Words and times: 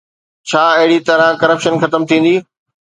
ڇا 0.49 0.63
اهڙي 0.77 0.97
طرح 1.11 1.27
ڪرپشن 1.45 1.73
ختم 1.85 2.01
ٿيندي؟ 2.09 2.35